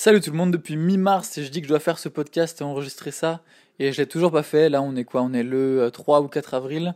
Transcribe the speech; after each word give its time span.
Salut 0.00 0.20
tout 0.20 0.30
le 0.30 0.36
monde, 0.36 0.52
depuis 0.52 0.76
mi-mars, 0.76 1.40
je 1.42 1.48
dis 1.48 1.60
que 1.60 1.66
je 1.66 1.70
dois 1.70 1.80
faire 1.80 1.98
ce 1.98 2.08
podcast 2.08 2.60
et 2.60 2.64
enregistrer 2.64 3.10
ça, 3.10 3.42
et 3.80 3.90
je 3.90 4.00
l'ai 4.00 4.06
toujours 4.06 4.30
pas 4.30 4.44
fait. 4.44 4.68
Là, 4.68 4.80
on 4.80 4.94
est 4.94 5.02
quoi? 5.02 5.22
On 5.22 5.32
est 5.32 5.42
le 5.42 5.90
3 5.92 6.20
euh, 6.20 6.22
ou 6.22 6.28
4 6.28 6.54
avril. 6.54 6.94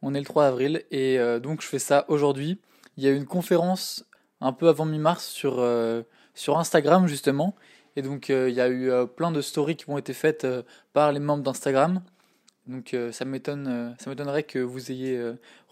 On 0.00 0.14
est 0.14 0.20
le 0.20 0.24
3 0.24 0.44
avril, 0.46 0.84
et 0.92 1.18
euh, 1.18 1.40
donc 1.40 1.60
je 1.60 1.66
fais 1.66 1.80
ça 1.80 2.04
aujourd'hui. 2.06 2.60
Il 2.96 3.02
y 3.02 3.08
a 3.08 3.10
eu 3.10 3.16
une 3.16 3.26
conférence 3.26 4.04
un 4.40 4.52
peu 4.52 4.68
avant 4.68 4.84
mi-mars 4.84 5.26
sur, 5.26 5.56
euh, 5.58 6.04
Instagram, 6.46 7.08
justement, 7.08 7.56
et 7.96 8.02
donc 8.02 8.28
il 8.28 8.50
y 8.50 8.60
a 8.60 8.68
eu 8.68 8.92
plein 9.16 9.32
de 9.32 9.40
stories 9.40 9.74
qui 9.74 9.90
ont 9.90 9.98
été 9.98 10.12
faites 10.12 10.46
par 10.92 11.10
les 11.10 11.18
membres 11.18 11.42
d'Instagram. 11.42 12.00
Donc 12.68 12.94
ça 13.10 13.24
m'étonnerait 13.24 14.44
que 14.44 14.60
vous 14.60 14.92
ayez 14.92 15.20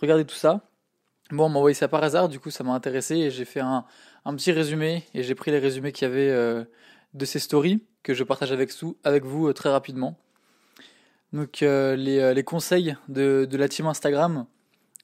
regardé 0.00 0.24
tout 0.24 0.34
ça. 0.34 0.60
Bon, 1.30 1.46
on 1.46 1.48
m'a 1.48 1.58
envoyé 1.58 1.74
ça 1.74 1.88
par 1.88 2.04
hasard, 2.04 2.28
du 2.28 2.38
coup 2.38 2.50
ça 2.50 2.64
m'a 2.64 2.72
intéressé 2.72 3.16
et 3.16 3.30
j'ai 3.30 3.46
fait 3.46 3.60
un, 3.60 3.86
petit 4.36 4.52
résumé 4.52 5.04
et 5.14 5.22
j'ai 5.22 5.34
pris 5.34 5.50
les 5.50 5.58
résumés 5.58 5.90
qu'il 5.90 6.06
y 6.06 6.10
avait 6.10 6.28
euh, 6.28 6.64
de 7.14 7.24
ces 7.24 7.38
stories 7.38 7.82
que 8.02 8.12
je 8.12 8.24
partage 8.24 8.52
avec, 8.52 9.24
vous 9.24 9.48
euh, 9.48 9.54
très 9.54 9.70
rapidement. 9.70 10.18
Donc 11.32 11.62
euh, 11.62 11.96
les, 11.96 12.44
conseils 12.44 12.94
de, 13.08 13.46
de, 13.50 13.56
la 13.56 13.68
team 13.68 13.86
Instagram 13.86 14.44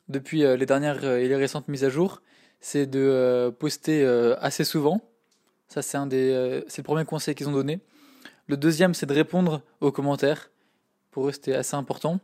depuis 0.09 0.41
les 0.41 0.67
dernières 0.67 1.05
et 1.05 1.27
les 1.27 1.37
récentes 1.37 1.69
mises 1.69 1.85
à 1.85 1.89
jour, 1.89 2.21
c'est 2.61 2.87
de 2.87 3.55
poster 3.59 4.05
assez 4.41 4.65
souvent. 4.65 5.01
Ça 5.69 5.81
c'est 5.81 5.97
un 5.97 6.09
c'est 6.11 6.79
le 6.79 6.83
premier 6.83 7.05
conseil 7.07 7.35
qu'ils 7.35 7.49
ont 7.49 7.53
donné. 7.53 7.81
Le 8.47 8.59
deuxième 8.59 8.93
c'est 8.93 9.07
de 9.07 9.15
répondre 9.15 9.63
aux 9.81 9.91
commentaires. 9.91 10.51
Pour 11.13 11.29
eux 11.29 11.33
c'était 11.33 11.55
assez 11.55 11.77
important. 11.77 12.21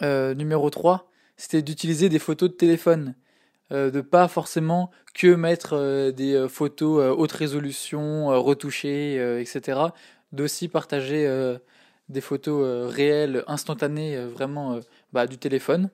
numéro 0.00 0.68
3, 0.68 1.11
c'était 1.36 1.62
d'utiliser 1.62 2.08
des 2.08 2.18
photos 2.18 2.50
de 2.50 2.54
téléphone 2.54 3.14
euh, 3.72 3.90
de 3.90 4.02
pas 4.02 4.28
forcément 4.28 4.90
que 5.14 5.34
mettre 5.34 5.74
euh, 5.74 6.12
des 6.12 6.34
euh, 6.34 6.48
photos 6.48 7.14
haute 7.16 7.32
résolution, 7.32 8.26
retouchées, 8.42 9.40
etc. 9.40 9.80
D'aussi 10.32 10.68
partager 10.68 11.28
des 12.08 12.20
photos 12.22 12.90
réelles, 12.90 13.44
instantanées, 13.46 14.16
vraiment 14.24 14.80
bah, 15.12 15.26
du 15.26 15.36
téléphone. 15.36 15.90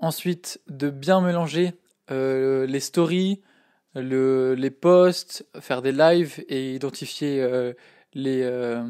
Ensuite, 0.00 0.60
de 0.68 0.90
bien 0.90 1.20
mélanger 1.20 1.74
les 2.10 2.80
stories, 2.80 3.40
les 3.94 4.70
posts, 4.70 5.46
faire 5.60 5.80
des 5.80 5.92
lives 5.92 6.44
et 6.48 6.74
identifier 6.74 7.72
les, 8.14 8.82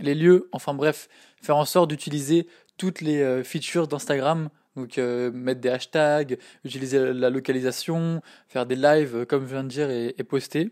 les 0.00 0.14
lieux. 0.16 0.48
Enfin 0.50 0.74
bref, 0.74 1.08
faire 1.40 1.56
en 1.56 1.64
sorte 1.64 1.88
d'utiliser 1.88 2.48
toutes 2.82 3.00
les 3.00 3.44
features 3.44 3.86
d'Instagram 3.86 4.48
donc 4.76 4.98
euh, 4.98 5.30
mettre 5.32 5.60
des 5.60 5.68
hashtags, 5.68 6.38
utiliser 6.64 7.12
la 7.12 7.30
localisation, 7.30 8.22
faire 8.48 8.66
des 8.66 8.76
lives 8.76 9.16
euh, 9.16 9.24
comme 9.24 9.44
je 9.46 9.52
viens 9.52 9.64
de 9.64 9.68
dire 9.68 9.90
et, 9.90 10.14
poster. 10.24 10.70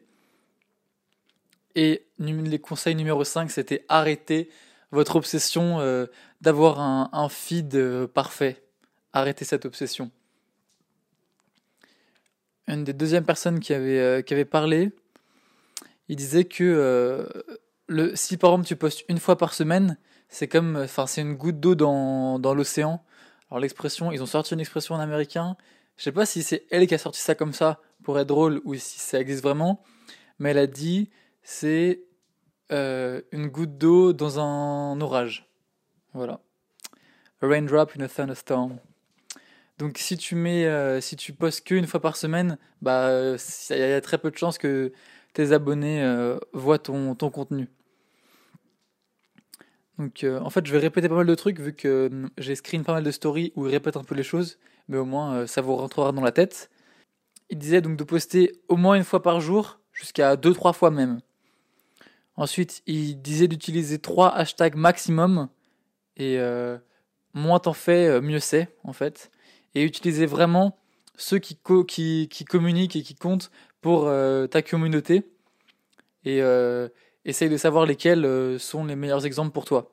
Et 1.75 2.07
les 2.19 2.59
conseils 2.59 2.95
numéro 2.95 3.23
5, 3.23 3.51
c'était 3.51 3.85
arrêter 3.89 4.51
votre 4.91 5.17
obsession 5.17 5.81
euh, 5.81 6.07
d'avoir 6.41 6.81
un, 6.81 7.29
feed 7.29 8.07
parfait. 8.07 8.65
Arrêtez 9.13 9.45
cette 9.45 9.67
obsession. 9.67 10.11
Une 12.67 12.85
des 12.85 12.93
deuxièmes 12.93 13.25
personnes 13.25 13.61
qui 13.61 13.73
avait, 13.73 14.25
qui 14.25 14.35
avait 14.35 14.45
parlé, 14.45 14.91
il 16.09 16.17
disait 16.17 16.45
que 16.45 17.29
le, 17.87 18.17
si 18.17 18.37
par 18.37 18.51
exemple 18.51 18.67
tu 18.67 18.77
postes 18.77 19.05
une 19.09 19.19
fois 19.19 19.37
par 19.37 19.55
semaine, 19.55 19.97
c'est 20.31 20.49
comme, 20.49 20.77
enfin 20.77 21.07
c'est 21.07 21.21
une 21.21 21.35
goutte 21.35 21.61
d'eau 21.61 21.75
dans, 21.75 22.39
dans 22.39 22.55
l'océan 22.55 23.05
alors 23.51 23.61
l'expression, 23.61 24.13
ils 24.13 24.23
ont 24.23 24.27
sorti 24.27 24.55
une 24.55 24.61
expression 24.61 24.95
en 24.95 25.01
américain. 25.01 25.57
Je 25.97 26.05
sais 26.05 26.13
pas 26.13 26.25
si 26.25 26.43
c'est 26.43 26.67
elle 26.71 26.87
qui 26.87 26.95
a 26.95 26.99
sorti 26.99 27.21
ça 27.21 27.35
comme 27.35 27.53
ça 27.53 27.81
pour 28.03 28.19
être 28.19 28.29
drôle 28.29 28.61
ou 28.65 28.75
si 28.75 29.01
ça 29.01 29.21
existe 29.21 29.43
vraiment, 29.43 29.83
mais 30.39 30.51
elle 30.51 30.59
a 30.59 30.67
dit 30.67 31.11
c'est 31.43 32.03
euh, 32.71 33.21
une 33.33 33.49
goutte 33.49 33.77
d'eau 33.77 34.13
dans 34.13 34.39
un 34.39 35.01
orage. 35.01 35.49
Voilà. 36.15 36.41
A 37.43 37.47
raindrop 37.47 37.93
in 37.99 38.05
a 38.05 38.09
thunderstorm. 38.09 38.79
Donc 39.79 39.99
si 39.99 40.17
tu 40.17 40.37
mets, 40.37 40.67
euh, 40.67 41.01
si 41.01 41.17
tu 41.17 41.33
postes 41.33 41.65
qu'une 41.65 41.87
fois 41.87 42.01
par 42.01 42.17
semaine, 42.17 42.57
bah 42.83 43.35
il 43.71 43.77
y 43.77 43.83
a 43.83 44.01
très 44.01 44.19
peu 44.19 44.31
de 44.31 44.37
chances 44.37 44.59
que 44.59 44.93
tes 45.33 45.53
abonnés 45.53 46.03
euh, 46.03 46.39
voient 46.53 46.79
ton, 46.79 47.15
ton 47.15 47.31
contenu. 47.31 47.69
Donc 50.01 50.25
euh, 50.25 50.41
en 50.41 50.49
fait, 50.49 50.67
je 50.67 50.73
vais 50.73 50.79
répéter 50.79 51.11
pas 51.11 51.15
mal 51.15 51.27
de 51.27 51.35
trucs 51.35 51.61
vu 51.61 51.75
que 51.75 52.09
hum, 52.11 52.31
j'ai 52.39 52.55
screen 52.55 52.85
pas 52.85 52.95
mal 52.95 53.05
de 53.05 53.11
stories 53.11 53.53
où 53.55 53.67
il 53.67 53.71
répète 53.71 53.99
un 53.99 54.03
peu 54.03 54.15
les 54.15 54.23
choses, 54.23 54.59
mais 54.89 54.97
au 54.97 55.05
moins 55.05 55.35
euh, 55.35 55.47
ça 55.47 55.61
vous 55.61 55.77
rentrera 55.77 56.11
dans 56.13 56.23
la 56.23 56.33
tête. 56.33 56.71
Il 57.51 57.59
disait 57.59 57.83
donc 57.83 57.99
de 57.99 58.05
poster 58.05 58.53
au 58.69 58.77
moins 58.77 58.95
une 58.95 59.05
fois 59.05 59.23
par 59.23 59.43
jour, 59.43 59.79
jusqu'à 59.93 60.37
deux 60.37 60.55
trois 60.55 60.73
fois 60.73 60.91
même. 60.91 61.21
Ensuite, 62.37 62.83
il 62.87 63.21
disait 63.21 63.47
d'utiliser 63.47 63.99
trois 63.99 64.35
hashtags 64.35 64.75
maximum 64.75 65.51
et 66.17 66.39
euh, 66.39 66.79
moins 67.35 67.59
t'en 67.59 67.75
fais, 67.75 68.23
mieux 68.23 68.41
c'est 68.41 68.75
en 68.85 68.95
fait. 68.95 69.31
Et 69.75 69.83
utiliser 69.83 70.25
vraiment 70.25 70.79
ceux 71.17 71.39
qui, 71.39 71.59
communiquent 72.49 72.97
et 72.97 73.03
qui 73.03 73.15
comptent 73.15 73.51
pour 73.83 74.11
ta 74.51 74.63
communauté. 74.63 75.25
Essaye 77.25 77.49
de 77.49 77.57
savoir 77.57 77.87
lesquels 77.87 78.25
euh, 78.25 78.59
sont 78.59 78.85
les 78.85 78.97
meilleurs 78.97 79.27
exemples 79.27 79.53
pour 79.53 79.65
toi. 79.65 79.93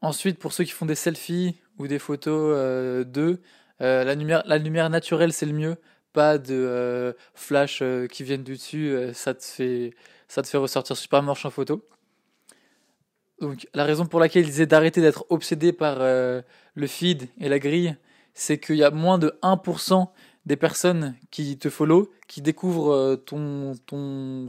Ensuite, 0.00 0.38
pour 0.38 0.52
ceux 0.52 0.64
qui 0.64 0.72
font 0.72 0.86
des 0.86 0.94
selfies 0.94 1.56
ou 1.78 1.86
des 1.86 1.98
photos 1.98 2.54
euh, 2.56 3.04
d'eux, 3.04 3.40
euh, 3.80 4.04
la, 4.04 4.14
lumière, 4.58 4.90
naturelle 4.90 5.32
c'est 5.32 5.46
le 5.46 5.52
mieux, 5.52 5.76
pas 6.12 6.38
de 6.38 7.16
flash 7.34 7.82
qui 8.10 8.22
viennent 8.22 8.42
du 8.42 8.54
dessus, 8.54 8.94
ça, 9.14 9.32
te 9.34 9.42
fait, 9.42 9.94
ça 10.28 10.42
te 10.42 10.48
fait 10.48 10.58
ressortir 10.58 10.96
super 10.96 11.22
moche 11.22 11.46
en 11.46 11.50
photo. 11.50 11.88
Donc 13.40 13.66
la 13.72 13.84
raison 13.84 14.06
pour 14.06 14.20
laquelle 14.20 14.42
ils 14.42 14.50
disaient 14.50 14.66
d'arrêter 14.66 15.00
d'être 15.00 15.24
obsédé 15.30 15.72
par 15.72 16.00
le 16.00 16.86
feed 16.86 17.28
et 17.40 17.48
la 17.48 17.58
grille, 17.58 17.96
c'est 18.34 18.58
qu'il 18.58 18.76
y 18.76 18.84
a 18.84 18.90
moins 18.90 19.18
de 19.18 19.38
1% 19.42 20.08
des 20.44 20.56
personnes 20.56 21.14
qui 21.30 21.56
te 21.56 21.70
follow, 21.70 22.10
qui 22.26 22.42
découvrent 22.42 22.92
euh, 22.92 23.16
ton, 23.16 23.74
ton, 23.86 24.48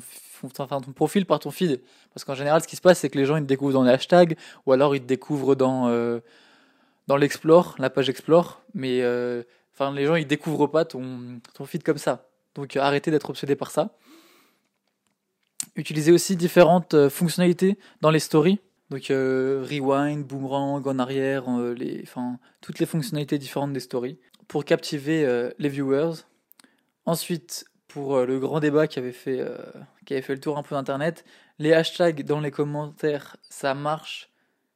ton 0.50 0.92
profil 0.94 1.26
par 1.26 1.40
ton 1.40 1.52
feed. 1.52 1.82
Parce 2.14 2.24
qu'en 2.24 2.34
général, 2.34 2.62
ce 2.62 2.68
qui 2.68 2.76
se 2.76 2.82
passe, 2.82 3.00
c'est 3.00 3.10
que 3.10 3.18
les 3.18 3.26
gens 3.26 3.36
ils 3.36 3.44
te 3.44 3.48
découvrent 3.48 3.74
dans 3.74 3.84
les 3.84 3.92
hashtags, 3.92 4.36
ou 4.66 4.72
alors 4.72 4.96
ils 4.96 5.02
te 5.02 5.06
découvrent 5.06 5.56
dans, 5.56 5.90
euh, 5.90 6.20
dans 7.08 7.18
l'Explore, 7.18 7.76
la 7.78 7.90
page 7.90 8.10
Explore. 8.10 8.62
Mais 8.74 9.02
euh, 9.02 9.44
les 9.96 10.06
gens 10.06 10.16
ils 10.16 10.28
découvrent 10.28 10.68
pas 10.68 10.86
ton, 10.86 11.40
ton 11.54 11.66
feed 11.66 11.84
comme 11.84 11.98
ça. 11.98 12.28
Donc 12.56 12.76
arrêtez 12.76 13.12
d'être 13.12 13.30
obsédé 13.30 13.56
par 13.56 13.72
ça. 13.72 13.96
Utilisez 15.76 16.12
aussi 16.12 16.36
différentes 16.36 17.10
fonctionnalités 17.10 17.78
dans 18.02 18.12
les 18.12 18.20
stories. 18.20 18.60
Donc 18.94 19.08
rewind, 19.08 20.24
boomerang, 20.24 20.88
en 20.88 21.00
arrière, 21.00 21.48
enfin, 21.48 22.38
toutes 22.62 22.78
les 22.78 22.86
fonctionnalités 22.86 23.40
différentes 23.40 23.74
des 23.74 23.80
stories 23.80 24.20
pour 24.48 24.66
captiver 24.66 25.26
euh, 25.26 25.50
les 25.58 25.68
viewers. 25.68 26.12
Ensuite, 27.08 27.66
pour 27.88 28.18
euh, 28.18 28.28
le 28.28 28.38
grand 28.38 28.60
débat 28.60 28.86
qui 28.86 29.00
avait, 29.00 29.12
fait, 29.12 29.40
euh, 29.40 29.58
qui 30.06 30.14
avait 30.14 30.22
fait 30.22 30.36
le 30.36 30.40
tour 30.40 30.60
un 30.60 30.62
peu 30.62 30.76
d'internet, 30.76 31.26
les 31.58 31.74
hashtags 31.74 32.24
dans 32.24 32.40
les 32.40 32.52
commentaires, 32.52 33.38
ça 33.50 33.74
marche 33.74 34.30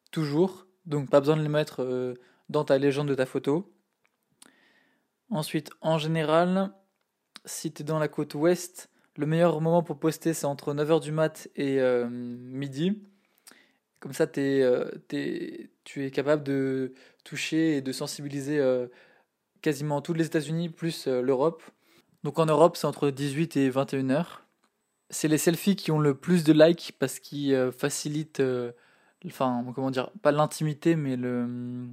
toujours. 0.09 0.65
Donc 0.87 1.11
pas 1.11 1.19
besoin 1.19 1.37
de 1.37 1.43
les 1.43 1.47
mettre 1.47 2.15
dans 2.49 2.63
ta 2.63 2.79
légende 2.79 3.09
de 3.09 3.13
ta 3.13 3.27
photo. 3.27 3.71
Ensuite, 5.29 5.69
en 5.81 5.99
général, 5.99 6.71
si 7.45 7.71
tu 7.71 7.83
es 7.83 7.85
dans 7.85 7.99
la 7.99 8.07
côte 8.07 8.33
ouest, 8.33 8.89
le 9.15 9.27
meilleur 9.27 9.61
moment 9.61 9.83
pour 9.83 9.99
poster, 9.99 10.33
c'est 10.33 10.47
entre 10.47 10.73
9h 10.73 11.01
du 11.01 11.11
mat 11.11 11.49
et 11.55 11.79
midi. 12.09 12.99
Comme 13.99 14.13
ça, 14.13 14.27
tu 14.27 14.39
es 14.41 16.11
capable 16.11 16.43
de 16.43 16.93
toucher 17.23 17.77
et 17.77 17.81
de 17.81 17.91
sensibiliser 17.91 18.59
quasiment 19.61 20.01
tous 20.01 20.13
les 20.13 20.25
États-Unis 20.25 20.69
plus 20.69 21.07
euh, 21.07 21.21
l'Europe. 21.21 21.63
Donc 22.23 22.39
en 22.39 22.45
Europe, 22.45 22.77
c'est 22.77 22.87
entre 22.87 23.09
18 23.09 23.57
et 23.57 23.69
21 23.69 24.09
heures. 24.09 24.43
C'est 25.09 25.27
les 25.27 25.37
selfies 25.37 25.75
qui 25.75 25.91
ont 25.91 25.99
le 25.99 26.15
plus 26.15 26.43
de 26.43 26.53
likes 26.53 26.93
parce 26.99 27.19
qu'ils 27.19 27.53
euh, 27.53 27.71
facilitent, 27.71 28.39
euh, 28.39 28.71
enfin, 29.25 29.65
comment 29.75 29.91
dire, 29.91 30.09
pas 30.21 30.31
l'intimité, 30.31 30.95
mais 30.95 31.15
le, 31.15 31.87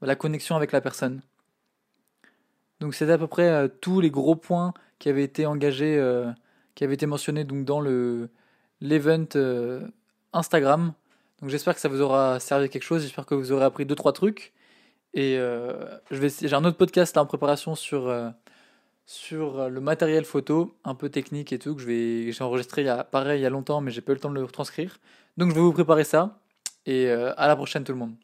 la 0.00 0.16
connexion 0.16 0.56
avec 0.56 0.72
la 0.72 0.80
personne. 0.80 1.22
Donc 2.80 2.94
c'est 2.94 3.10
à 3.10 3.18
peu 3.18 3.26
près 3.26 3.68
tous 3.80 4.00
les 4.00 4.10
gros 4.10 4.36
points 4.36 4.72
qui 5.00 5.08
avaient 5.08 5.24
été 5.24 5.46
engagés, 5.46 6.00
qui 6.76 6.84
avaient 6.84 6.94
été 6.94 7.06
mentionnés 7.06 7.42
donc 7.42 7.64
dans 7.64 7.80
le 7.80 8.28
l'event 8.80 9.26
Instagram. 10.32 10.92
Donc 11.40 11.50
j'espère 11.50 11.74
que 11.74 11.80
ça 11.80 11.88
vous 11.88 12.00
aura 12.00 12.40
servi 12.40 12.64
à 12.64 12.68
quelque 12.68 12.82
chose. 12.82 13.02
J'espère 13.02 13.26
que 13.26 13.34
vous 13.34 13.52
aurez 13.52 13.64
appris 13.64 13.86
deux 13.86 13.94
trois 13.94 14.12
trucs. 14.12 14.52
Et 15.14 15.36
euh, 15.38 15.72
j'ai 16.10 16.54
un 16.54 16.64
autre 16.64 16.76
podcast 16.76 17.16
en 17.16 17.26
préparation 17.26 17.74
sur, 17.74 18.08
euh, 18.08 18.30
euh, 19.32 19.68
le 19.68 19.80
matériel 19.80 20.24
photo, 20.24 20.76
un 20.84 20.94
peu 20.94 21.08
technique 21.08 21.52
et 21.52 21.58
tout, 21.58 21.74
que 21.74 21.82
j'ai 21.82 22.32
enregistré 22.40 22.82
il 22.82 22.86
y 22.86 22.90
a, 22.90 23.04
pareil 23.04 23.40
il 23.40 23.42
y 23.42 23.46
a 23.46 23.50
longtemps, 23.50 23.80
mais 23.80 23.90
j'ai 23.90 24.00
pas 24.00 24.12
eu 24.12 24.16
le 24.16 24.20
temps 24.20 24.30
de 24.30 24.34
le 24.34 24.44
retranscrire. 24.44 24.98
Donc 25.36 25.50
je 25.50 25.54
vais 25.54 25.60
vous 25.60 25.72
préparer 25.72 26.04
ça. 26.04 26.40
Et 26.86 27.10
à 27.10 27.46
la 27.46 27.56
prochaine 27.56 27.84
tout 27.84 27.92
le 27.92 27.98
monde. 27.98 28.14